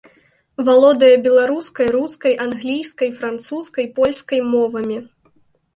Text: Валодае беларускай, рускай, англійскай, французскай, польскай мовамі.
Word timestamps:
Валодае 0.69 1.11
беларускай, 1.25 1.87
рускай, 1.97 2.33
англійскай, 2.49 3.09
французскай, 3.21 3.85
польскай 4.03 4.39
мовамі. 4.57 4.97